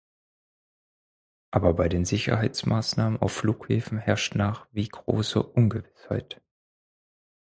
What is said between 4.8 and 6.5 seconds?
große Ungewissheit.